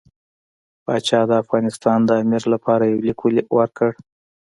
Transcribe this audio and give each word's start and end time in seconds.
پاشا 0.85 1.21
د 1.29 1.31
افغانستان 1.43 1.99
د 2.05 2.11
امیر 2.23 2.43
لپاره 2.53 2.83
یو 2.91 2.99
لیک 3.07 3.19
ورکړ. 3.57 3.89